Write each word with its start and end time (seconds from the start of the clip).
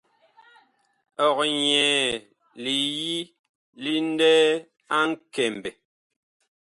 Ɔg 1.27 1.37
nyɛɛ 1.57 1.95
liyi 2.63 3.17
ŋlɛɛ 4.09 4.41
a 4.97 4.97
Nkɛmbɛ. 5.09 5.69